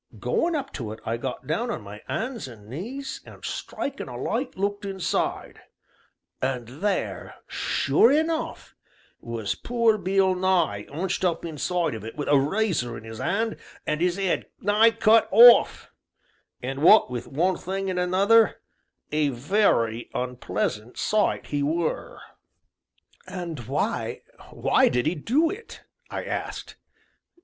[0.17, 4.17] Goin' up to it I got down on my 'ands and knees, and, strikin' a
[4.17, 5.61] light, looked inside;
[6.41, 8.73] and there, sure enough,
[9.19, 13.57] was poor Bill Nye hunched up inside of it wi' a razor in 'is 'and,
[13.85, 15.91] and 'is 'ead nigh cut off
[16.63, 18.59] and what wi' one thing and another,
[19.11, 22.19] a very unpleasant sight he were."
[23.27, 26.75] "And why why did he do it?" I asked.